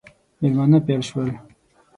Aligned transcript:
مېلمانه 0.39 0.79
پیل 0.85 1.01
شول. 1.09 1.29